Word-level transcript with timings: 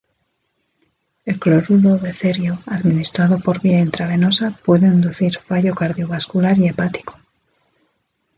El 1.25 1.39
cloruro 1.39 1.97
de 1.99 2.11
cerio 2.11 2.59
administrado 2.65 3.37
por 3.39 3.61
vía 3.61 3.79
intravenosa 3.79 4.49
puede 4.65 4.87
inducir 4.87 5.37
fallo 5.37 5.75
cardiovascular 5.75 6.57
y 6.57 6.69
hepático. 6.69 7.19